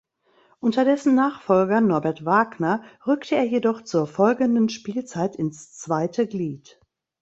[0.59, 6.79] Unter dessen Nachfolger Norbert Wagner rückte er jedoch zur folgenden Spielzeit ins zweite Glied.